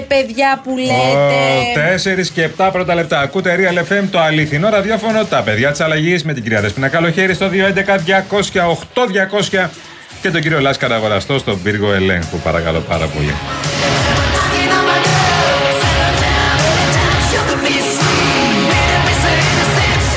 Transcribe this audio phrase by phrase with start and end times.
[0.00, 2.20] Ορίστε, παιδιά που λέτε.
[2.22, 3.20] 4 και 7 πρώτα λεπτά.
[3.20, 5.24] Ακούτε Real FM, το αληθινό ραδιόφωνο.
[5.24, 9.70] Τα παιδιά της αλλαγής με την κυρία Δεσπίνα Καλοχέρι στο 211 200
[10.22, 12.38] και τον κύριο Λάσκαρα Αγοραστό στον πύργο ελέγχου.
[12.38, 13.34] Παρακαλώ πάρα πολύ.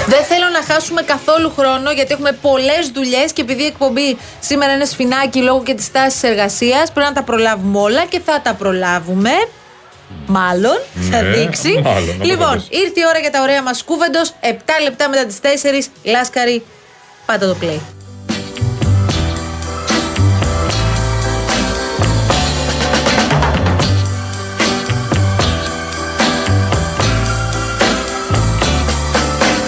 [0.07, 4.74] Δεν θέλω να χάσουμε καθόλου χρόνο γιατί έχουμε πολλές δουλειές και επειδή η εκπομπή σήμερα
[4.74, 8.53] είναι σφινάκι λόγω και της τάσης εργασίας, πρέπει να τα προλάβουμε όλα και θα τα
[8.53, 9.31] προλάβουμε.
[10.25, 10.78] Μάλλον,
[11.12, 11.81] θα Ναι, δείξει.
[11.84, 12.79] μάλλον, να το λοιπόν, φανταστείς.
[12.79, 14.34] ήρθε η ώρα για τα ωραία μας κούβεντος.
[14.41, 15.90] 7 λεπτά μετά τις 4.
[16.03, 16.63] Λάσκαρη,
[17.25, 17.79] πάτα το play.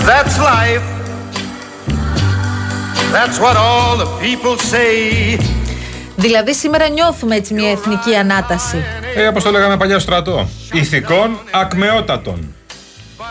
[0.09, 0.83] That's life.
[3.16, 5.39] That's what all the people say.
[6.16, 8.83] Δηλαδή, σήμερα νιώθουμε έτσι μια εθνική ανάταση.
[9.17, 10.47] Ε, όπω το λέγαμε παλιά στο στρατό.
[10.71, 12.55] Ηθικών ακμεότατων.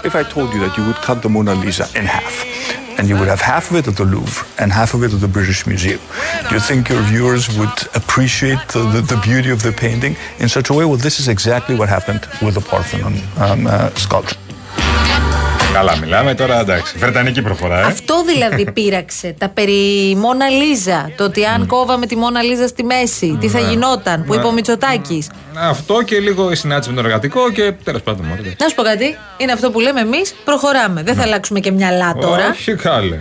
[0.02, 2.34] If I told you that you would cut the Mona Lisa in half,
[2.96, 5.20] and you would have half of it at the Louvre and half of it at
[5.26, 6.00] the British Museum,
[6.48, 10.48] do you think your viewers would appreciate the, the, the beauty of the painting in
[10.56, 10.84] such a way?
[10.90, 13.14] Well, this is exactly what happened with the Parthenon
[13.44, 14.43] um, uh, sculpture.
[15.74, 16.98] Καλά, μιλάμε τώρα εντάξει.
[16.98, 17.82] Βρετανική προφορά, ε.
[17.82, 19.34] Αυτό δηλαδή πείραξε.
[19.38, 21.10] Τα περί Μόνα Λίζα.
[21.16, 24.52] Το ότι αν κόβαμε τη Μόνα Λίζα στη μέση, τι θα γινόταν, που είπε ο
[24.52, 25.30] Μητσοτάκης.
[25.54, 28.26] Αυτό και λίγο η συνάντηση με τον εργατικό και τέλος πάντων.
[28.26, 28.56] μωρέ, εντάξει.
[28.60, 31.02] Να σου πω κάτι, είναι αυτό που λέμε εμείς, προχωράμε.
[31.02, 32.48] Δεν θα αλλάξουμε και μυαλά τώρα.
[32.50, 33.18] Όχι, καλέ.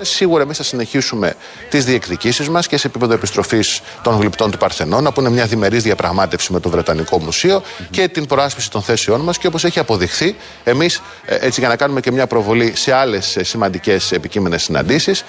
[0.00, 1.34] Σίγουρα εμείς θα συνεχίσουμε
[1.70, 5.82] τις διεκδικήσεις μας και σε επίπεδο επιστροφής των γλυπτών του Παρθενώνα, που είναι μια διμερής
[5.82, 9.38] διαπραγμάτευση με το Βρετανικό Μουσείο και την προάσπιση των θέσεών μας.
[9.38, 14.12] Και όπως έχει αποδειχθεί, εμείς, έτσι για να κάνουμε και μια προβολή σε άλλες σημαντικές
[14.12, 15.24] επικείμενες συναντήσεις,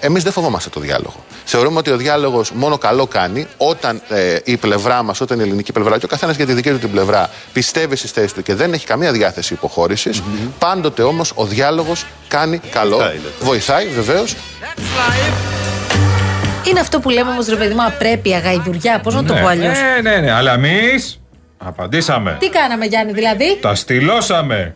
[0.00, 1.24] εμείς δεν φοβόμαστε το διάλογο.
[1.44, 5.72] Θεωρούμε ότι ο διάλογος μόνο καλό κάνει όταν ε, η πλευρά μας, όταν η ελληνική
[5.72, 8.54] πλευρά και ο καθένας για τη δική του την πλευρά πιστεύει στις θέσεις του και
[8.54, 10.22] δεν έχει καμία διάθεση υποχώρησης.
[10.58, 13.00] Πάντοτε όμως ο διάλογος κάνει καλό.
[13.40, 14.36] Βοηθάει βεβαίως.
[16.68, 19.00] Είναι αυτό που λέμε όμως ρε παιδί μου, απρέπεια, γαϊδουριά.
[19.00, 20.32] Πώς να το Ναι, πω αλλιώς; Ναι, ναι, ναι.
[20.32, 21.20] Αλλά εμείς
[21.58, 22.36] απαντήσαμε.
[22.40, 24.74] Τι κάναμε, Γιάννη, δηλαδή; Τα στυλώσαμε.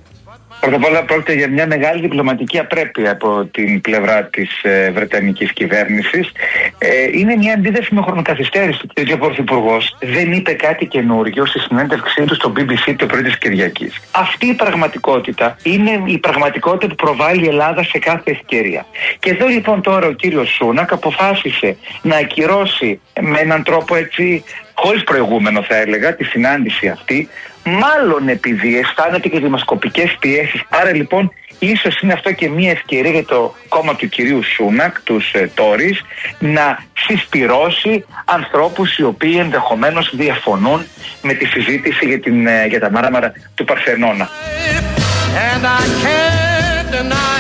[0.63, 5.53] Πρώτα απ' όλα πρόκειται για μια μεγάλη διπλωματική απρέπεια από την πλευρά της ε, Βρετανικής
[5.53, 6.33] κυβέρνησης.
[6.79, 9.17] Ε, είναι μια αντίθεση με χρονοκαθυστέρηση του κ.
[9.17, 9.97] Πρωθυπουργός.
[10.01, 14.01] Δεν είπε κάτι καινούριο στη συνέντευξή του στο BBC το πρωί της Κυριακής.
[14.11, 18.87] Αυτή η πραγματικότητα είναι η πραγματικότητα που προβάλλει η Ελλάδα σε κάθε ευκαιρία.
[19.19, 24.45] Και εδώ λοιπόν τώρα ο κύριος Σούνακ αποφάσισε να ακυρώσει με έναν τρόπο έτσι
[24.75, 27.29] χωρίς προηγούμενο θα έλεγα τη συνάντηση αυτή
[27.65, 33.25] μάλλον επειδή αισθάνεται και δημοσκοπικές πιέσεις άρα λοιπόν ίσως είναι αυτό και μια ευκαιρία για
[33.25, 36.01] το κόμμα του κυρίου Σούνακ τους ε, Τόρις
[36.39, 40.87] να συσπυρώσει ανθρώπους οι οποίοι ενδεχομένως διαφωνούν
[41.23, 44.29] με τη συζήτηση για, την, ε, για τα μάραμα του Παρθενώνα.
[45.35, 47.32] And I can't deny it.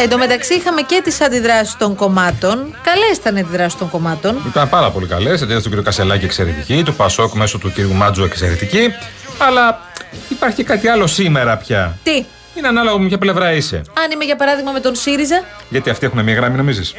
[0.00, 2.74] Εν τω μεταξύ είχαμε και τις αντιδράσεις των κομμάτων.
[2.82, 4.36] Καλές ήταν οι αντιδράσεις των κομμάτων.
[4.46, 5.42] Ήταν πάρα πολύ καλές.
[5.42, 5.82] Αντίδραση του κ.
[5.84, 7.78] Κασελάκη εξαιρετική, του Πασόκ μέσω του κ.
[7.78, 8.92] Μάτζου εξαιρετική.
[9.38, 9.80] Αλλά
[10.28, 11.98] υπάρχει και κάτι άλλο σήμερα πια.
[12.02, 13.76] Τι, Είναι ανάλογο με ποια πλευρά είσαι.
[13.76, 15.42] αν είμαι για παράδειγμα με τον ΣΥΡΙΖΑ.
[15.68, 16.94] Γιατί αυτοί έχουν μια γραμμή, νομίζεις;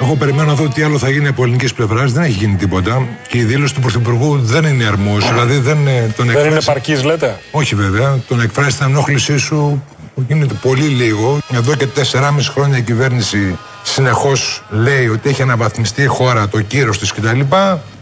[0.00, 2.12] Εγώ περιμένω να δω τι άλλο θα γίνει από ελληνική πλευράς.
[2.12, 3.06] Δεν έχει γίνει τίποτα.
[3.28, 5.24] Και η δήλωση του Πρωθυπουργού δεν είναι αρμόζ.
[5.24, 6.66] Δηλαδή δεν ε, τον Δεν είναι εκφράσει.
[6.66, 8.18] παρκή, λέτε; Όχι βέβαια.
[8.28, 9.84] Τον εκφράσει την ενόχλησή σου
[10.14, 11.38] που γίνεται πολύ λίγο.
[11.52, 16.98] Εδώ και 4,5 χρόνια η κυβέρνηση συνεχώς λέει ότι έχει αναβαθμιστεί η χώρα, το κύρος
[16.98, 17.40] της κτλ.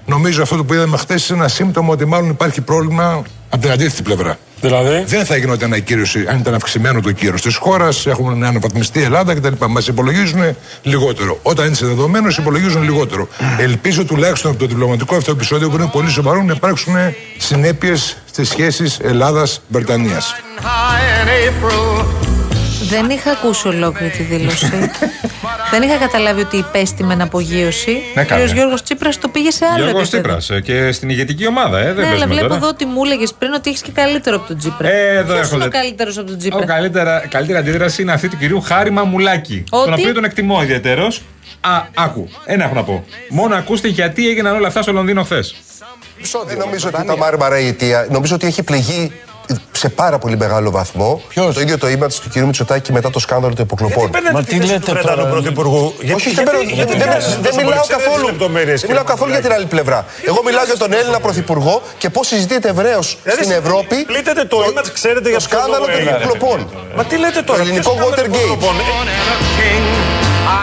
[0.07, 4.03] Νομίζω αυτό που είδαμε χθες είναι ένα σύμπτωμα ότι μάλλον υπάρχει πρόβλημα από την αντίθετη
[4.03, 4.39] πλευρά.
[4.61, 9.03] Δηλαδή; Δεν θα γινόταν ανακύρωση αν ήταν αυξημένο το κύρος της χώρας, έχουν αναβαθμιστεί η
[9.03, 9.65] Ελλάδα κτλ.
[9.69, 11.39] Μας υπολογίζουν λιγότερο.
[11.43, 13.29] Όταν είναι σε δεδομένος, υπολογίζουν λιγότερο.
[13.59, 16.95] Ελπίζω τουλάχιστον από το διπλωματικό αυτό επεισόδιο που είναι πολύ σοβαρό να υπάρξουν
[17.39, 20.23] συνέπειες στις σχέσεις Ελλάδα-Βρετανία.
[22.91, 23.01] High in April.
[23.01, 24.67] Δεν είχα ακούσει ολόκληρη τη δήλωση.
[25.73, 28.03] Δεν είχα καταλάβει ότι υπέστη με απογείωση.
[28.15, 28.47] Ναι, ο καλά.
[28.47, 28.53] κ.
[28.53, 30.37] Γιώργος Τσίπρας το πήγε σε άλλο Γιώργος επίπεδο.
[30.37, 31.85] Τσίπρας και στην ηγετική ομάδα, ε.
[31.85, 32.57] Δεν Ναι, αλλά παίζουμε βλέπω τώρα.
[32.61, 34.89] εδώ ότι μου έλεγες πριν ότι έχεις και καλύτερο από τον Τσίπρα.
[34.89, 35.65] Ε, εδώ Ποιος είναι έρχονται.
[35.65, 36.65] ο καλύτερος από τον Ο Τσίπρα.
[36.65, 39.65] καλύτερα, καλύτερη αντίδραση είναι αυτή του κυρίου Χάρη Μαμουλάκη.
[39.71, 41.23] Ότι; Τον οποίο τον εκτιμώ ιδιαίτερος.
[41.61, 42.29] Α, άκου.
[42.45, 43.05] Ένα έχω να πω.
[43.29, 45.55] Μόνο ακούστε γιατί έγιναν όλα αυτά στο Λονδίνο χθες.
[46.47, 48.07] Δεν νομίζω ότι τα Μάρμαρα η αιτία.
[48.11, 49.13] Νομίζω ότι έχει πληγεί
[49.73, 52.37] σε πάρα πολύ μεγάλο βαθμό Ποιος; το ίδιο το image του κ.
[52.37, 54.11] Μητσοτάκη μετά το σκάνδαλο των υποκλοπών.
[54.33, 55.27] Μα τι λέτε τώρα.
[55.27, 56.99] Πρωθυπουργού; Όχι, δεν, παίρνω- δεν, δεν,
[57.41, 58.37] δεν μιλάω καθόλου.
[58.39, 60.05] Δεν μιλάω καθόλου για την άλλη πλευρά.
[60.27, 64.89] Εγώ μιλάω για τον Έλληνα Πρωθυπουργό και πώς συζητείται ευρέως στην Ευρώπη Πλήττεται το image,
[64.93, 66.11] ξέρετε για το ποιο σκάνδαλο λόγο των έγινε.
[66.25, 66.69] υποκλοπών.
[66.97, 67.59] Μα τι λέτε τώρα.
[67.59, 68.45] Το ελληνικό ποιο σκάνδαλο Watergate.
[68.45, 68.75] υποκλοπών.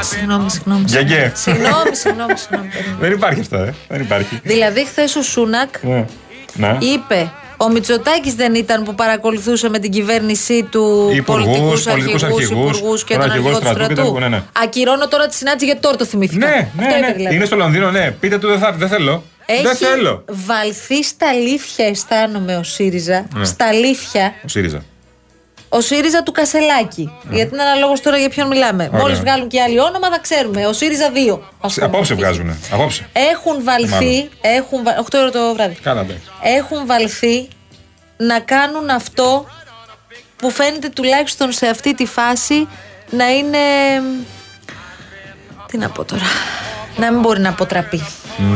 [0.01, 0.83] Συγγνώμη, συγγνώμη.
[0.87, 1.31] Γιαγκέ.
[1.35, 2.67] Συγγνώμη, συγγνώμη, συγγνώμη.
[2.69, 2.97] περίμενε.
[2.99, 3.73] Δεν υπάρχει αυτό, ε.
[3.87, 4.39] Δεν υπάρχει.
[4.43, 6.05] Δηλαδή, χθες ο Σούνακ Ναι.
[6.53, 6.77] Ναι.
[6.79, 12.23] είπε ο Μητσοτάκης δεν ήταν που παρακολουθούσε με την κυβέρνησή του Υπουργούς, πολιτικούς πολιτικούς αρχηγούς,
[12.23, 14.11] αρχηγούς, υπουργούς και τον τον αρχηγός αρχηγό του στρατού και στρατού.
[14.11, 14.43] τον- ναι, ναι.
[14.63, 16.47] Ακυρώνω τώρα τη συνάντηση γιατί τώρα το θυμήθηκα.
[16.47, 17.13] Ναι, ναι, Αυτό είπε ναι.
[17.13, 17.35] δηλαδή.
[17.35, 18.11] Είναι στο Λονδίνο, ναι.
[18.19, 19.23] Πείτε του δεν, θα, δεν θέλω.
[19.45, 20.23] Έχει Δεν θέλω.
[20.27, 23.27] βαλθεί στα αλήθεια, αισθάνομαι ο ΣΥΡΙΖΑ.
[23.35, 23.45] Ναι.
[23.45, 24.33] Στα αλήθεια.
[24.45, 24.83] Ο ΣΥΡΙΖΑ.
[25.69, 27.11] Ο ΣΥΡΙΖΑ του Κασελάκη.
[27.31, 28.83] Γιατί είναι αναλόγως τώρα για ποιον μιλάμε.
[28.83, 28.89] Ναι.
[28.89, 29.01] Ωραία.
[29.01, 30.65] Μόλις βγάλουν και άλλοι όνομα, θα ξέρουμε.
[30.67, 31.39] Ο ΣΥΡΙΖΑ 2.
[31.61, 31.85] ας πούμε.
[31.85, 32.57] Απόψε βγάζουνε.
[32.71, 33.07] Απόψε.
[33.13, 33.89] Έχουν βαλθεί.
[33.89, 34.29] Μάλλον.
[34.41, 35.75] Έχουν, βα- 8 ώρα το βράδυ.
[35.81, 36.21] Κάνα εντάξει.
[36.41, 37.47] Έχουν βαλθεί
[38.17, 39.45] να κάνουν αυτό
[40.35, 42.67] που φαίνεται τουλάχιστον σε αυτή τη φάση
[43.09, 43.57] να είναι.
[45.67, 46.21] Τι να πω τώρα.
[46.97, 48.01] Να μην μπορεί να αποτραπεί.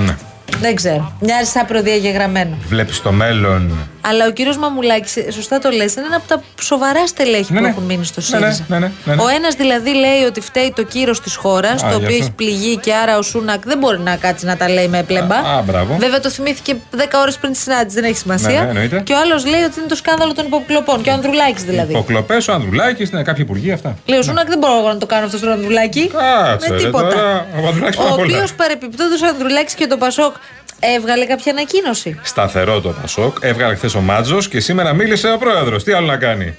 [0.06, 0.16] Ναι.
[0.60, 1.14] Δεν ξέρω.
[1.20, 2.58] Μοιάζει σαν προδιαγεγραμμένο.
[2.68, 3.90] Βλέπεις το μέλλον.
[4.02, 7.64] Αλλά ο κύριος Μαμουλάκης, σωστά το λες, είναι ένα από τα σοβαρά στελέχη Ναι, που
[7.64, 7.70] ναι.
[7.70, 8.66] έχουν μείνει στο Ναι, ναι, ΣΥΡΙΖΑ.
[8.68, 9.22] ναι, ναι, ναι, ναι.
[9.22, 12.18] Ο ένας δηλαδή λέει ότι φταίει το κύρος της χώρας, το γι' οποίο αυτό.
[12.24, 15.36] έχει πληγεί και άρα ο Σούνακ δεν μπορεί να κάτσει να τα λέει με πλέμπα.
[15.36, 15.96] Α, α, μπράβο.
[16.00, 18.50] Βέβαια το θυμήθηκε 10 ώρες πριν τη συνάντηση, δεν έχει σημασία.
[18.50, 19.00] Ναι, ναι, εννοείται.
[19.00, 21.02] και ο άλλος λέει ότι είναι το σκάνδαλο των υποκλοπών.
[21.02, 21.92] Και ο Ανδρουλάκης δηλαδή.
[21.92, 23.96] Υποκλοπές, ο Ανδρουλάκης, είναι κάποιοι υπουργοί αυτά.
[24.06, 26.08] Λέει ο Σούνακ δεν μπορώ εγώ να το κάνω αυτό στον Ανδρουλάκη.
[26.08, 27.08] Κάτσε, με ρε, τίποτα.
[27.08, 28.34] τώρα, ο Ανδρουλάκης ο πάνω απ' όλα.
[28.36, 30.36] οποίος παρεπιπτόντως ο Ανδρουλάκης και το Πασόκ
[30.82, 32.20] έβγαλε κάποια ανακοίνωση.
[32.24, 33.38] Σταθερό το Πασόκ.
[33.42, 35.84] Έβγαλε χθες ο Μάτζος και σήμερα μίλησε ο πρόεδρος.
[35.84, 36.58] Τι άλλο να κάνει;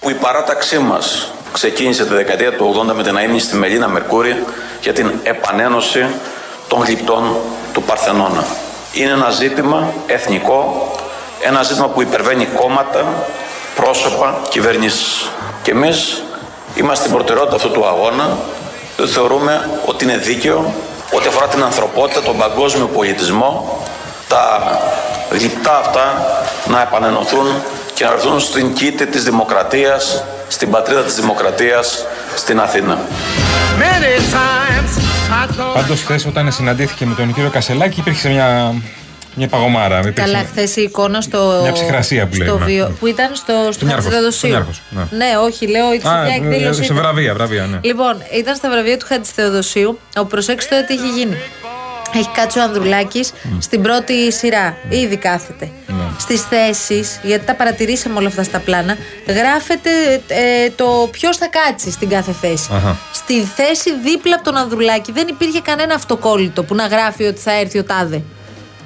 [0.00, 4.44] που η παράταξή μας ξεκίνησε τη δεκαετία του 80 με την αείμνη στη Μελίνα Μερκούρη
[4.82, 6.06] για την επανένωση
[6.68, 7.36] των γλυπτών
[7.72, 8.46] του Παρθενώνα.
[8.92, 10.92] Είναι ένα ζήτημα εθνικό,
[11.40, 13.24] ένα ζήτημα που υπερβαίνει κόμματα,
[13.74, 15.30] πρόσωπα, κυβερνήσεις.
[15.62, 16.22] Και εμείς
[16.74, 18.36] είμαστε στην προτεραιότητα αυτού του αγώνα,
[18.96, 20.74] διότι θεωρούμε ότι είναι δίκαιο,
[21.10, 23.82] ότι αφορά την ανθρωπότητα, τον παγκόσμιο πολιτισμό,
[24.28, 24.44] τα
[25.30, 26.06] γλυπτά αυτά
[26.66, 27.46] να επανενωθούν
[27.94, 32.04] και να έρθουν στην κήτη της δημοκρατίας, στην πατρίδα της δημοκρατίας,
[32.36, 32.98] στην Αθήνα.
[33.78, 34.92] Many times
[35.30, 38.74] I thought Πάντως χθες όταν συναντήθηκε με τον κύριο Κασελάκη υπήρχε μια,
[39.38, 39.98] μια παγωμάρα.
[39.98, 41.58] Υπήρξε- Καλά, χθες η εικόνα στο.
[41.62, 42.64] Μια ψυχρασία που στο λέμε.
[42.64, 44.38] βιο- Που ήταν στο, στο Νιάρχος, Χατζηθεοδοσίου.
[44.38, 45.02] στο Νιάρχος, ναι.
[45.16, 46.78] ναι, όχι, λέω η Α, ψηφιακή ε, εκδήλωση.
[46.78, 46.96] σε ήταν.
[46.96, 47.78] βραβεία, βραβεία, ναι.
[47.82, 49.98] Λοιπόν, ήταν στα βραβεία του Χατζηθεοδοσίου.
[50.16, 51.36] Ο προσέξτε τώρα τι έχει γίνει.
[52.14, 54.76] Έχει κάτσει ο Ανδρουλάκης στην πρώτη σειρά.
[54.88, 55.70] Ήδη κάθεται.
[55.86, 55.94] Ναι.
[56.18, 59.90] Στις θέσεις, γιατί τα παρατηρήσαμε όλα αυτά στα πλάνα, γράφεται
[60.26, 62.68] ε, το ποιος θα κάτσει στην κάθε θέση.
[62.72, 62.96] Αχα.
[63.12, 67.52] Στη θέση δίπλα από τον Ανδρουλάκη δεν υπήρχε κανένα αυτοκόλλητο που να γράφει ότι θα
[67.52, 68.22] έρθει ο τάδε.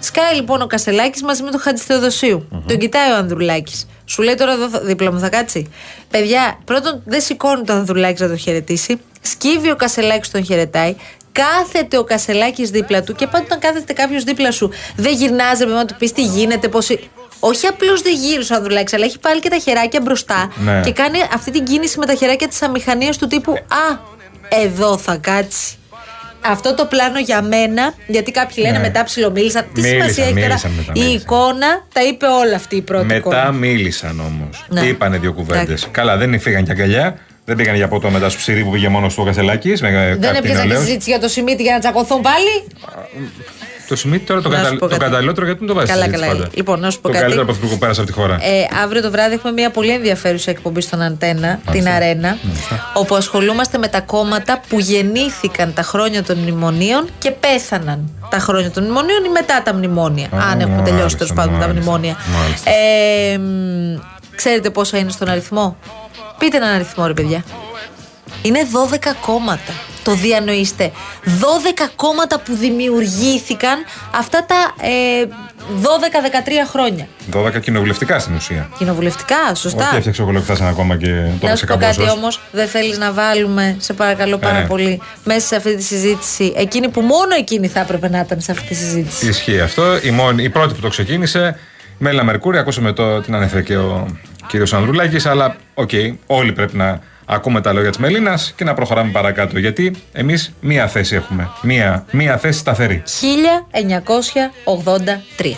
[0.04, 2.48] Σκάει λοιπόν ο Κασελάκη μαζί με τον Χατζηθεοδοσίου.
[2.66, 3.86] Τον κοιτάει ο Ανδρουλάκης.
[4.04, 5.70] Σου λέει τώρα εδώ θα- δίπλα μου θα κάτσει.
[6.10, 9.00] Παιδιά, πρώτον δεν σηκώνει τον Ανδρουλάκη να τον χαιρετήσει.
[9.20, 10.94] Σκύβει ο Κασελάκη τον χαιρετάει.
[11.32, 15.72] Κάθεται ο Κασελάκη δίπλα του και πάντα όταν κάθεται κάποιος δίπλα σου, δεν γυρνάζει με
[15.72, 16.88] να του πεις τι γίνεται, πώς.
[17.40, 20.80] Όχι απλώς δεν γύρισε ο Ανδρουλάκης, αλλά έχει πάλι και τα χεράκια μπροστά Ναι.
[20.84, 23.98] και κάνει αυτή την κίνηση με τα χεράκια της αμηχανίας του τύπου Α,
[24.48, 25.76] εδώ θα κάτσει.
[26.44, 28.82] Αυτό το πλάνο για μένα, γιατί κάποιοι λένε Ναι.
[28.82, 29.66] μετά ψιλομίλησαν.
[29.74, 30.46] Τι Μίλησαν, σημασία έχει τώρα.
[30.46, 31.20] μίλησαν μετά, Η μίλησαν.
[31.20, 33.52] εικόνα τα είπε όλα αυτή η πρώτη Μετά εικόνα.
[33.52, 34.64] μίλησαν όμως.
[34.68, 34.80] Ναι.
[34.80, 35.62] Είπανε δύο κουβέντες.
[35.64, 35.88] Εντάξει.
[35.90, 37.18] Καλά, δεν φύγαν και αγκαλιά.
[37.44, 39.80] Δεν πήγαν για ποτό μετά στο ψυρί που πήγε μόνος του ο Κασελάκης.
[39.80, 42.66] Δεν έπιασαν και συζήτηση για το Σιμίτι για να τσακωθούν πάλι;
[43.88, 44.74] Το Σιμίτι τώρα το, Να σου κατα...
[44.74, 45.00] πω το κάτι.
[45.04, 46.38] καταλληλότερο γιατί δεν το βάζεις Καλά, συζήτηση καλά.
[46.40, 46.50] πάντα.
[46.54, 47.20] Λοιπόν, να σου πω το κάτι.
[47.20, 48.34] καλύτερο πρωθυπουργό που πέρασε από τη χώρα.
[48.34, 52.36] Ε, αύριο το βράδυ έχουμε μια πολύ ενδιαφέρουσα εκπομπή στον Αντένα, την Αρένα,
[52.94, 58.70] όπου ασχολούμαστε με τα κόμματα που γεννήθηκαν τα χρόνια των μνημονίων και πέθαναν τα χρόνια
[58.70, 60.26] των μνημονίων ή μετά τα μνημόνια.
[60.26, 62.16] Α, αν έχουμε τελειώσει μάλιστα, τέλος πάντων τα μάλιστα, μνημόνια.
[62.42, 62.70] μάλιστα.
[62.70, 63.98] Ε, μ,
[64.36, 65.76] ξέρετε πόσα είναι στον αριθμό;
[66.38, 67.44] Πείτε έναν αριθμό, ρε παιδιά.
[68.42, 68.58] Είναι
[68.90, 68.96] 12
[69.26, 69.72] κόμματα.
[70.02, 70.90] Το διανοείστε.
[71.24, 71.28] 12
[71.96, 73.78] κόμματα που δημιουργήθηκαν
[74.14, 75.24] αυτά τα ε,
[75.82, 75.84] 12-13
[76.70, 77.06] χρόνια.
[77.32, 78.68] 12 κοινοβουλευτικά στην ουσία.
[78.78, 79.86] Κοινοβουλευτικά, σωστά.
[79.86, 82.12] Όχι, έφτιαξε ο κολοκτά ένα κόμμα και το Να έπαιξε σου πω κάτι καμπόσος.
[82.18, 84.64] όμως, δεν θέλεις να βάλουμε, σε παρακαλώ πάρα Ε.
[84.64, 88.52] πολύ, μέσα σε αυτή τη συζήτηση, εκείνη που μόνο εκείνη θα έπρεπε να ήταν σε
[88.52, 89.26] αυτή τη συζήτηση.
[89.28, 89.82] Ισχύει αυτό.
[90.02, 91.58] Η, μόνη, η πρώτη που το ξεκίνησε,
[91.98, 94.06] Μέλα Μερκούρη, ακούσαμε το, την ανέφερε και ο
[94.46, 95.90] κύριος Ανδρουλάκης, αλλά οκ,
[96.26, 97.00] όλοι πρέπει να
[97.34, 101.50] Ακούμε τα λόγια της Μελίνας και να προχωράμε παρακάτω, γιατί εμείς μία θέση έχουμε.
[101.62, 103.02] Μία, μία θέση σταθερή.
[103.06, 105.56] 1983.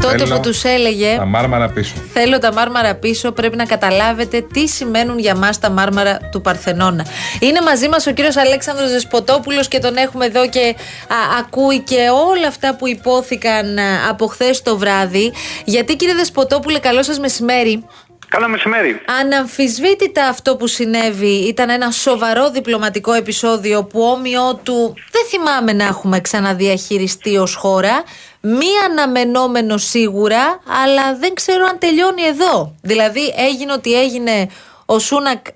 [0.00, 1.94] Τότε Θέλω που τους έλεγε Τα μάρμαρα πίσω.
[2.12, 3.32] Θέλω τα μάρμαρα πίσω.
[3.32, 7.06] Πρέπει να καταλάβετε τι σημαίνουν για μας τα μάρμαρα του Παρθενώνα.
[7.40, 10.74] Είναι μαζί μας ο κύριος Αλέξανδρος Δεσποτόπουλος και τον έχουμε εδώ και
[11.08, 15.32] α, ακούει και όλα αυτά που υπόθηκαν α, από χθες το βράδυ.
[15.64, 17.84] Γιατί κύριε Δεσποτόπουλε, καλό σας μεσημέρι.
[18.30, 19.00] Καλό μεσημέρι.
[19.20, 25.84] Αναμφισβήτητα αυτό που συνέβη ήταν ένα σοβαρό διπλωματικό επεισόδιο που όμοιό του δεν θυμάμαι να
[25.84, 28.02] έχουμε ξαναδιαχειριστεί ως χώρα.
[28.40, 32.74] Μη αναμενόμενο σίγουρα, αλλά δεν ξέρω αν τελειώνει εδώ.
[32.82, 34.48] Δηλαδή έγινε ότι έγινε
[34.86, 35.46] ο Σούνακ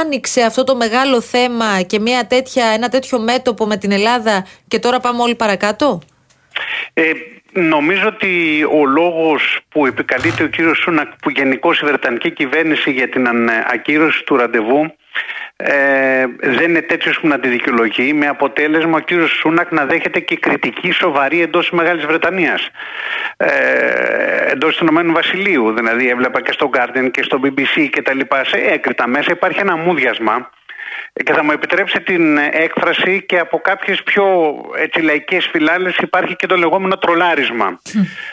[0.00, 4.78] άνοιξε αυτό το μεγάλο θέμα και μια τέτοια, ένα τέτοιο μέτωπο με την Ελλάδα και
[4.78, 6.00] τώρα πάμε όλοι παρακάτω;
[6.94, 7.10] Ε,
[7.62, 13.08] νομίζω ότι ο λόγος που επικαλείται ο κύριος Σούνακ που γενικώς η Βρετανική κυβέρνηση για
[13.08, 14.92] την ανε- ακύρωση του ραντεβού
[15.56, 20.20] ε, δεν είναι τέτοιος που να τη δικαιολογεί με αποτέλεσμα ο κύριος Σούνακ να δέχεται
[20.20, 22.70] και κριτική σοβαρή εντός της Μεγάλης Βρετανίας.
[23.36, 23.48] Ε,
[24.50, 28.44] εντός του Ηνωμένου Βασιλείου δηλαδή έβλεπα και στο Guardian και στο BBC και τα λοιπά
[28.44, 30.50] σε έκρητα μέσα υπάρχει ένα μούδιασμα
[31.24, 34.24] και θα μου επιτρέψει την έκφραση και από κάποιες πιο
[34.78, 37.80] έτσι, λαϊκές φυλάλες υπάρχει και το λεγόμενο τρολάρισμα.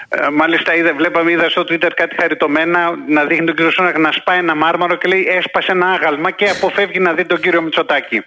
[0.09, 4.11] Ε, μάλιστα είδα, βλέπαμε, είδα στο Twitter κάτι χαριτωμένα να δείχνει τον κύριο Σούνακ να
[4.11, 8.23] σπάει ένα μάρμαρο και λέει έσπασε ένα άγαλμα και αποφεύγει να δει τον κύριο Μητσοτάκη.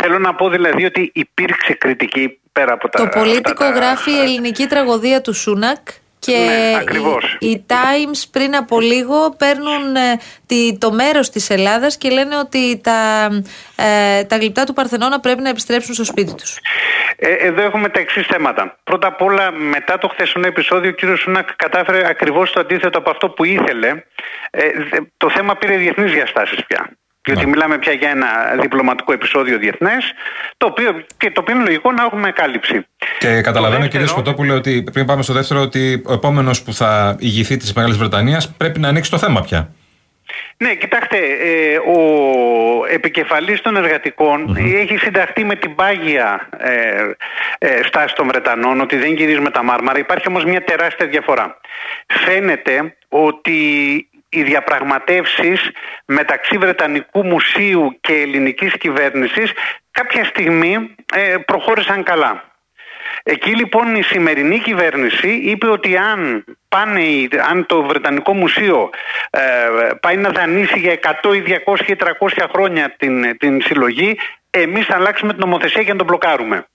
[0.00, 2.98] Θέλω να πω δηλαδή ότι υπήρξε κριτική πέρα από τα...
[2.98, 5.78] Το αυτά πολίτικο τα- γράφει η ελληνική τραγωδία του Σούνακ
[6.26, 7.36] και Ναι, ακριβώς.
[7.38, 12.36] οι, οι Times πριν από λίγο παίρνουν ε, τη, το μέρος της Ελλάδας και λένε
[12.36, 13.28] ότι τα,
[13.76, 16.58] ε, τα γλυπτά του Παρθενώνα πρέπει να επιστρέψουν στο σπίτι τους.
[17.16, 18.78] Ε, εδώ έχουμε τα εξής θέματα.
[18.84, 23.10] Πρώτα απ' όλα, μετά το χθεσινό επεισόδιο, ο κύριος Σούνακ κατάφερε ακριβώς το αντίθετο από
[23.10, 23.88] αυτό που ήθελε.
[24.50, 26.90] Ε, δε- το θέμα πήρε διεθνείς διαστάσεις πια.
[27.24, 28.26] Διότι μιλάμε πια για ένα
[28.60, 30.12] διπλωματικό επεισόδιο διεθνές,
[30.56, 32.86] το οποίο, και το οποίο είναι λογικό να έχουμε κάλυψη.
[33.18, 37.56] Και καταλαβαίνω, κύριε Σκοτόπουλε, ότι πριν πάμε στο δεύτερο, ότι ο επόμενος που θα ηγηθεί
[37.56, 39.74] της Μεγάλης Βρετανίας πρέπει να ανοίξει το θέμα πια.
[40.56, 42.00] Ναι, κοιτάξτε, ε, ο
[42.90, 47.10] επικεφαλής των εργατικών έχει συνταχθεί με την πάγια ε,
[47.58, 49.98] ε, στάση των Βρετανών ότι δεν γυρίζουμε τα μάρμαρα.
[49.98, 51.60] Υπάρχει όμως μια τεράστια διαφορά.
[52.06, 53.60] Φαίνεται ότι
[54.32, 55.70] οι διαπραγματεύσεις
[56.06, 59.52] μεταξύ Βρετανικού Μουσείου και ελληνικής κυβέρνησης
[59.90, 62.44] κάποια στιγμή ε, προχώρησαν καλά.
[63.22, 68.90] Εκεί λοιπόν η σημερινή κυβέρνηση είπε ότι αν, πάνε, οι- αν το Βρετανικό Μουσείο
[69.30, 69.40] ε,
[70.00, 74.18] πάει να δανείσει για 100 ή 200 ή 300 χρόνια την, την συλλογή,
[74.50, 76.66] εμείς θα αλλάξουμε την νομοθεσία για να τον μπλοκάρουμε.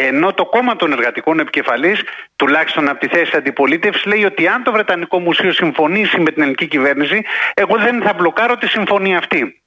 [0.00, 2.02] Ενώ το κόμμα των εργατικών επικεφαλής,
[2.36, 6.66] τουλάχιστον από τη θέση αντιπολίτευσης, λέει ότι αν το Βρετανικό Μουσείο συμφωνήσει με την ελληνική
[6.66, 7.22] κυβέρνηση,
[7.54, 9.62] εγώ δεν θα μπλοκάρω τη συμφωνία αυτή.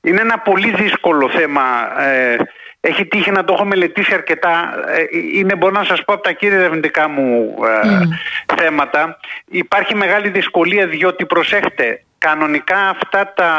[0.00, 1.62] Είναι ένα πολύ δύσκολο θέμα.
[2.02, 2.36] Ε,
[2.80, 4.74] έχει τύχει να το έχω μελετήσει αρκετά.
[4.88, 5.04] Ε,
[5.34, 7.98] είναι, μπορώ να σας πω, από τα κύρια ερευνητικά μου ε,
[8.56, 9.16] θέματα.
[9.50, 13.52] Υπάρχει μεγάλη δυσκολία διότι, προσέχτε, κανονικά αυτά τα,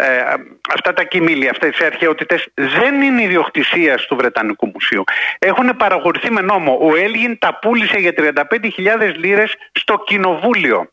[0.00, 0.34] ε,
[0.74, 5.04] αυτά τα κοιμήλια, αυτές τις αρχαιότητες δεν είναι ιδιοκτησία του Βρετανικού Μουσείου.
[5.38, 6.78] Έχουν παραγωγηθεί με νόμο.
[6.80, 10.90] Ο Έλγιν τα πούλησε για 35.000 λίρες στο κοινοβούλιο.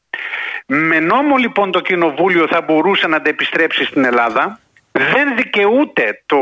[0.65, 4.59] Με νόμο λοιπόν το κοινοβούλιο θα μπορούσε να τα επιστρέψει στην Ελλάδα.
[4.91, 6.39] Δεν δικαιούται το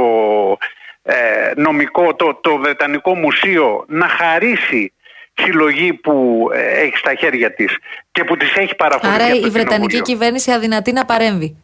[1.03, 1.15] ε,
[1.55, 4.93] νομικό, το, το Βρετανικό Μουσείο να χαρίσει
[5.34, 7.77] συλλογή που ε, έχει στα χέρια της
[8.12, 10.01] και που της έχει παραχωρήσει Άρα από η το Βρετανική Κοινοβούλιο.
[10.01, 11.62] κυβέρνηση αδυνατεί να παρέμβει.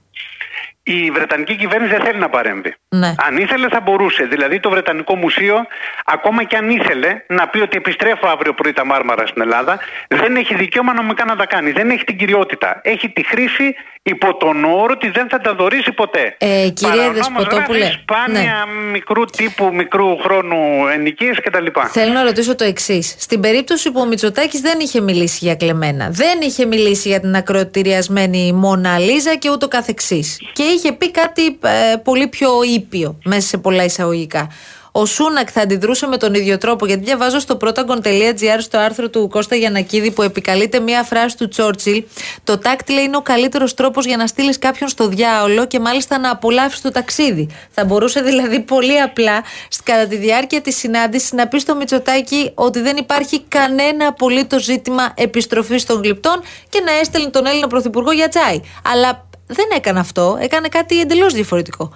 [0.84, 2.76] Η Βρετανική κυβέρνηση δεν θέλει να παρέμβει.
[2.90, 3.16] Ναι.
[3.28, 4.24] Αν ήθελε θα μπορούσε.
[4.24, 5.66] Δηλαδή το Βρετανικό Μουσείο,
[6.06, 10.36] ακόμα και αν ήθελε να πει ότι επιστρέφω αύριο πρωί τα μάρμαρα στην Ελλάδα, δεν
[10.36, 11.72] έχει δικαίωμα νομικά να τα κάνει.
[11.72, 12.80] Δεν έχει την κυριότητα.
[12.84, 16.36] Έχει τη χρήση υπό τον όρο ότι δεν θα τα δωρήσει ποτέ.
[16.38, 21.66] Ε, κύριε Παρανόμως Δεσποτόπουλε, γράφεις σπάνια μικρού τύπου, μικρού χρόνου ενοικίες κτλ.
[21.92, 23.16] Θέλω να ρωτήσω το εξής.
[23.20, 27.36] Στην περίπτωση που ο Μητσοτάκης δεν είχε μιλήσει για κλεμμένα, δεν είχε μιλήσει για την
[27.36, 33.48] ακροτηριασμένη Μόνα Λίζα και ούτω καθεξής Και είχε πει κάτι ε, πολύ πιο ήπιο, μέσα
[33.48, 34.48] σε πολλά εισαγωγικά.
[34.92, 39.28] Ο Σούνακ θα αντιδρούσε με τον ίδιο τρόπο, γιατί διαβάζω στο protagon.gr στο άρθρο του
[39.28, 42.04] Κώστα Γιανακίδη που επικαλείται μία φράση του Τσόρτσιλ.
[42.44, 46.20] Το τάκτη λέει είναι ο καλύτερος τρόπος για να στείλεις κάποιον στο διάολο και μάλιστα
[46.20, 47.48] να απολαύσεις το ταξίδι.
[47.72, 52.52] Θα μπορούσε δηλαδή πολύ απλά σ- κατά τη διάρκεια της συνάντησης να πεις στο Μητσοτάκη
[52.54, 58.12] ότι δεν υπάρχει κανένα απολύτως ζήτημα επιστροφής των γλυπτών και να έστελνε τον Έλληνα Πρωθυπουργό
[58.12, 58.62] για τσάι.
[58.94, 61.94] Αλλά δεν έκανε αυτό, έκανε κάτι εντελώς διαφορετικό.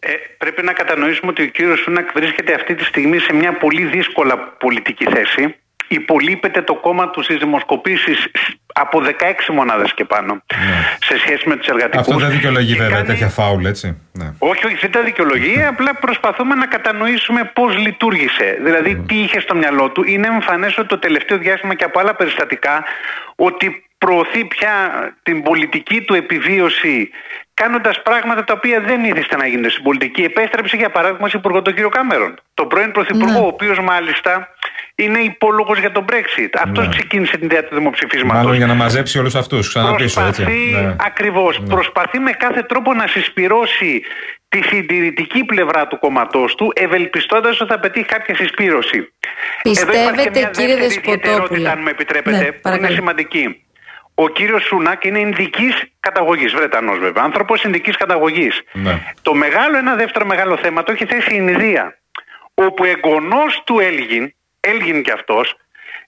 [0.00, 3.84] Ε, πρέπει να κατανοήσουμε ότι ο κύριος Σούνακ βρίσκεται αυτή τη στιγμή σε μια πολύ
[3.84, 5.54] δύσκολα πολιτική θέση.
[5.90, 8.26] Υπολείπεται το κόμμα του στις δημοσκοπήσεις
[8.74, 10.42] από 16 μονάδες και πάνω
[11.00, 12.06] σε σχέση με τους εργατικούς.
[12.06, 13.98] Αυτό δεν δικαιολογεί Και βέβαια κάνει- τέτοια φάουλ, έτσι.
[14.12, 14.32] Ναι.
[14.38, 15.62] όχι, όχι, δεν τα δικαιολογεί.
[15.64, 18.58] Απλά προσπαθούμε να κατανοήσουμε πώς λειτουργήσε.
[18.62, 20.04] Δηλαδή, τι είχε στο μυαλό του.
[20.06, 22.84] Είναι εμφανές ότι το τελευταίο διάστημα και από άλλα περιστατικά
[23.36, 24.72] ότι προωθεί πια
[25.22, 27.10] την πολιτική του επιβίωση
[27.54, 30.22] κάνοντας πράγματα τα οποία δεν ήθιστε να γίνονται στην πολιτική.
[30.22, 34.48] Επέστρεψε, για παράδειγμα, σε υπουργό τον κύριο Κάμερον, τον πρώην πρωθυπουργό, ο οποίος μάλιστα
[34.94, 36.48] είναι υπόλογος για τον Brexit.
[36.64, 36.94] Αυτός Ναι.
[36.94, 38.36] ξεκίνησε την ιδέα του δημοψηφίσματος.
[38.36, 40.20] Μάλλον για να μαζέψει όλους αυτούς ξαναπίσω.
[40.20, 40.42] Έτσι.
[40.42, 40.96] Προσπαθεί, Ναι.
[41.00, 44.02] ακριβώς, προσπαθεί με κάθε τρόπο να συσπυρώσει
[44.48, 48.96] τη συντηρητική πλευρά του κόμματός του, ευελπιστώντας ότι θα πετύχει κάποια συσπήρωση.
[49.62, 52.58] Εδώ υπάρχει και Πιστεύετε, μια κύριε δεύτερη Δεσποτόπουλε; ιδιαιτερότητα, αν με επιτρέπετε, Ναι, που είναι
[52.62, 52.94] παρακαλώ.
[52.94, 53.62] σημαντική.
[54.20, 58.62] Ο κύριος Σούνακ είναι Ινδική καταγωγής, Βρετανός βέβαια, άνθρωπος Ινδική καταγωγής.
[58.72, 59.02] Ναι.
[59.22, 61.98] Το μεγάλο, ένα δεύτερο μεγάλο θέμα το έχει θέσει η Ινδία.
[62.54, 65.56] Όπου εγγονός του Έλγιν, Έλγιν κι αυτός,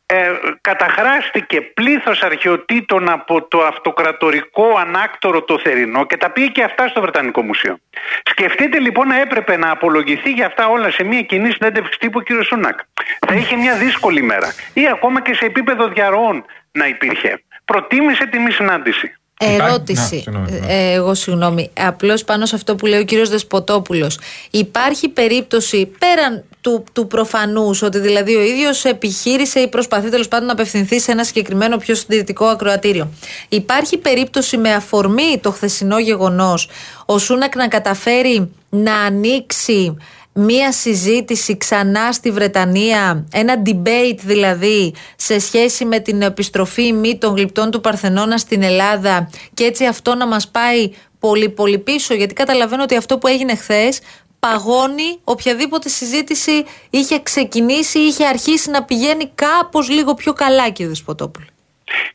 [0.06, 6.88] ε, καταχράστηκε πλήθος αρχαιοτήτων από το αυτοκρατορικό ανάκτορο το θερινό και τα πήγε και αυτά
[6.88, 7.78] στο Βρετανικό Μουσείο.
[8.22, 12.22] Σκεφτείτε λοιπόν να έπρεπε να απολογηθεί για αυτά όλα σε μια κοινή συνέντευξη τύπου ο
[12.22, 12.44] κ.
[12.44, 12.78] Σούνακ.
[13.26, 17.42] Θα είχε μια δύσκολη μέρα ή ακόμα και σε επίπεδο διαρροών να υπήρχε.
[17.70, 19.14] Προτίμησε τη μη συνάντηση.
[19.38, 20.00] Ερώτηση.
[20.00, 21.70] Να, συγγνώμη, Ε, εγώ συγγνώμη.
[21.80, 24.18] Απλώς πάνω σε αυτό που λέει ο κύριος Δεσποτόπουλος.
[24.50, 30.46] Υπάρχει περίπτωση πέραν του, του προφανούς ότι δηλαδή ο ίδιος επιχείρησε ή προσπαθεί τέλος πάντων
[30.46, 33.08] να απευθυνθεί σε ένα συγκεκριμένο πιο συντηρητικό ακροατήριο.
[33.48, 36.68] Υπάρχει περίπτωση με αφορμή το χθεσινό γεγονός
[37.06, 39.96] ο Σούνακ να καταφέρει να ανοίξει
[40.32, 47.18] μία συζήτηση ξανά στη Βρετανία, ένα debate δηλαδή σε σχέση με την επιστροφή ή μη
[47.18, 52.14] των γλυπτών του Παρθενώνα στην Ελλάδα και έτσι αυτό να μας πάει πολύ πολύ πίσω
[52.14, 54.00] γιατί καταλαβαίνω ότι αυτό που έγινε χθες
[54.38, 60.88] παγώνει οποιαδήποτε συζήτηση είχε ξεκινήσει ή είχε αρχίσει να πηγαίνει κάπως λίγο πιο καλά κύριε
[60.88, 61.46] Δεσποτόπουλο.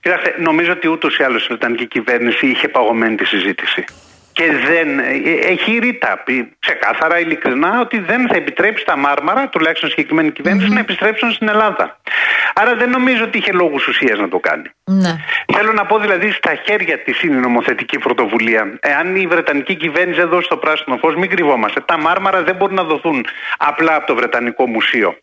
[0.01, 3.86] Κοιτάξτε, νομίζω ότι ούτως ή άλλως η Βρετανική κυβέρνηση είχε παγωμένη τη συζήτηση.
[4.36, 5.04] Και δεν ε,
[5.54, 10.69] έχει ρητά πει ξεκάθαρα, ειλικρινά, ότι δεν θα επιτρέψει τα μάρμαρα, τουλάχιστον η συγκεκριμένη κυβέρνηση,
[10.69, 12.00] να επιστρέψουν στην Ελλάδα.
[12.54, 14.69] Άρα δεν νομίζω ότι είχε λόγους ουσίας να το κάνει.
[14.84, 15.15] Ναι.
[15.54, 18.78] Θέλω να πω δηλαδή στα χέρια της είναι η νομοθετική πρωτοβουλία.
[18.80, 21.80] Εάν η Βρετανική κυβέρνηση δεν δώσει το πράσινο φως, μην κρυβόμαστε.
[21.86, 23.26] Τα μάρμαρα δεν μπορούν να δοθούν
[23.58, 25.17] απλά από το Βρετανικό Μουσείο.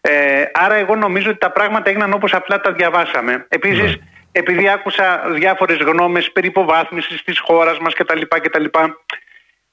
[0.00, 3.46] Ε, άρα εγώ νομίζω ότι τα πράγματα έγιναν όπως απλά τα διαβάσαμε.
[3.48, 3.98] Επίσης,
[4.38, 8.20] επειδή άκουσα διάφορες γνώμες περί υποβάθμισης της χώρας μας κτλ.
[8.28, 8.64] κτλ.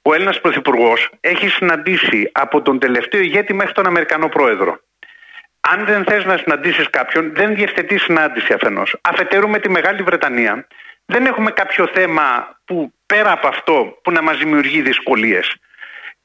[0.02, 4.80] Ο Έλληνας Πρωθυπουργός έχει συναντήσει από τον τελευταίο ηγέτη μέχρι τον Αμερικανό Πρόεδρο.
[5.60, 8.96] Αν δεν θες να συναντήσεις κάποιον, δεν διευθετείς συνάντηση αφενός.
[9.00, 10.66] Αφετέρου με τη Μεγάλη Βρετανία,
[11.04, 15.56] δεν έχουμε κάποιο θέμα που πέρα από αυτό που να μας δημιουργεί δυσκολίες.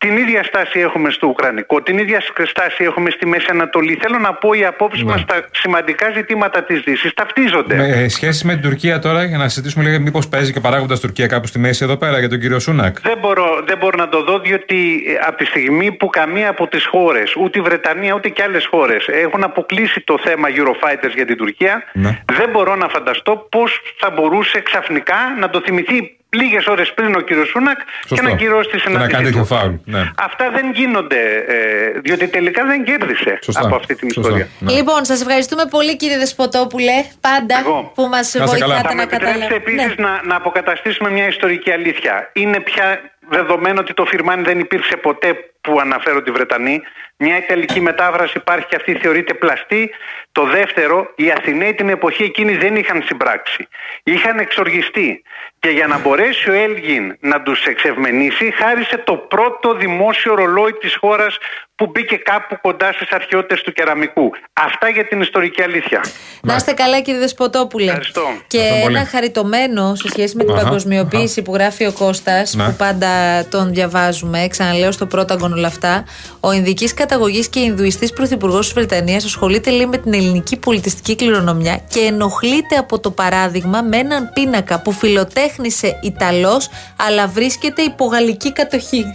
[0.05, 3.97] Την ίδια στάση έχουμε στο Ουκρανικό, την ίδια στάση έχουμε στη Μέση Ανατολή.
[4.01, 5.11] Θέλω να πω, οι απόψεις Ναι.
[5.11, 7.75] μας στα σημαντικά ζητήματα της Δύσης ταυτίζονται.
[7.75, 11.27] Με σχέση με την Τουρκία τώρα, για να συζητήσουμε λίγο, μήπως παίζει και παράγοντας Τουρκία
[11.27, 12.99] κάπου στη μέση εδώ πέρα για τον κύριο Σούνακ.
[13.01, 16.67] Δεν μπορώ, δεν μπορώ να το δω διότι ε, από τη στιγμή που καμία από
[16.67, 21.25] τις χώρες, ούτε η Βρετανία ούτε και άλλες χώρες έχουν αποκλείσει το θέμα Eurofighters για
[21.25, 22.19] την Τουρκία, Ναι.
[22.33, 27.19] δεν μπορώ να φανταστώ πώς θα μπορούσε ξαφνικά να το θυμηθεί λίγες ώρες πριν ο
[27.19, 29.45] κύριος Σούνακ και να κυρώσει τη Και να κάνει συνάντηση τέτοιο του.
[29.55, 29.73] φάουλ.
[29.85, 30.11] Ναι.
[30.17, 33.61] Αυτά δεν γίνονται, ε, διότι τελικά δεν κέρδισε Σωστά.
[33.65, 34.29] από αυτή την Σωστά.
[34.29, 34.47] ιστορία.
[34.59, 34.71] Ναι.
[34.71, 37.91] Λοιπόν, σας ευχαριστούμε πολύ κύριε Δεσποτόπουλε πάντα Εγώ.
[37.95, 38.73] που μας Να είστε καλά.
[38.73, 39.73] βοηθάτε Θα με να επιτρέψετε καταλάβουμε.
[39.81, 42.29] επίσης να, να αποκαταστήσουμε μια ιστορική αλήθεια.
[42.33, 46.81] Είναι πια δεδομένο ότι το Φιρμάνι δεν υπήρξε ποτέ που αναφέρονται οι Βρετανοί.
[47.21, 49.89] Μια ιταλική μετάφραση υπάρχει και αυτή θεωρείται πλαστή.
[50.31, 53.67] Το δεύτερο, οι Αθηναίοι την εποχή εκείνη δεν είχαν συμπράξει.
[54.03, 55.23] Είχαν εξοργιστεί.
[55.59, 60.95] Και για να μπορέσει ο Έλγιν να τους εξευμενήσει, χάρισε το πρώτο δημόσιο ρολόι της
[60.95, 61.37] χώρας
[61.79, 64.31] που μπήκε κάπου κοντά στις αρχαιότητες του κεραμικού.
[64.53, 66.01] Αυτά για την ιστορική αλήθεια.
[66.41, 67.85] Να είστε καλά, κύριε Δεσποτόπουλε.
[67.85, 68.21] Ευχαριστώ.
[68.47, 68.95] Και Ευχαριστώ πολύ.
[68.95, 72.65] ένα χαριτωμένο σε σχέση με την Αχα, παγκοσμιοποίηση που γράφει ο Κώστας Ναι.
[72.65, 73.07] που πάντα
[73.49, 74.47] τον διαβάζουμε.
[74.49, 76.03] Ξαναλέω στο πρόταγκον όλα αυτά.
[76.39, 81.81] Ο Ινδικής καταγωγής και Ινδουιστής Πρωθυπουργός της Βρετανίας ασχολείται λέει με την ελληνική πολιτιστική κληρονομιά
[81.89, 86.69] και ενοχλείται από το παράδειγμα με έναν πίνακα που φιλοτέχνησε Ιταλός,
[87.07, 89.05] αλλά βρίσκεται υπό γαλλική κατοχή.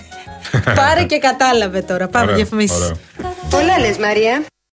[0.74, 2.09] Πάρε και κατάλαβε τώρα.
[2.09, 2.76] Πάμε Ωραίο, διαφημίσεις.
[2.76, 2.98] ωραίο.
[3.50, 4.44] Πολλά λες Μαρία.